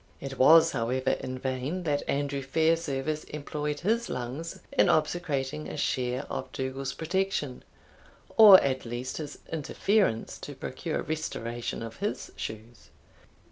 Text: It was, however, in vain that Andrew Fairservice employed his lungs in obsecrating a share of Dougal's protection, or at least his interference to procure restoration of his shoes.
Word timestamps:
It 0.19 0.39
was, 0.39 0.71
however, 0.71 1.11
in 1.11 1.37
vain 1.37 1.83
that 1.83 2.01
Andrew 2.07 2.41
Fairservice 2.41 3.23
employed 3.25 3.81
his 3.81 4.09
lungs 4.09 4.59
in 4.71 4.89
obsecrating 4.89 5.67
a 5.69 5.77
share 5.77 6.23
of 6.23 6.51
Dougal's 6.53 6.93
protection, 6.93 7.63
or 8.35 8.59
at 8.61 8.83
least 8.83 9.17
his 9.17 9.37
interference 9.51 10.39
to 10.39 10.55
procure 10.55 11.03
restoration 11.03 11.83
of 11.83 11.97
his 11.97 12.31
shoes. 12.35 12.89